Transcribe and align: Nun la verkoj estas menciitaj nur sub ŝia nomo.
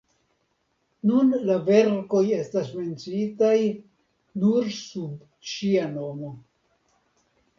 Nun 1.09 1.27
la 1.49 1.57
verkoj 1.65 2.21
estas 2.37 2.71
menciitaj 2.77 3.53
nur 4.45 4.71
sub 4.77 5.51
ŝia 5.51 5.83
nomo. 5.99 6.33